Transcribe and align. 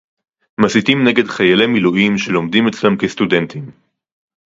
מסיתים 0.61 1.07
נגד 1.07 1.27
חיילי 1.27 1.67
מילואים 1.67 2.17
שלומדים 2.17 2.67
אצלם 2.67 2.97
כסטודנטים 2.97 3.71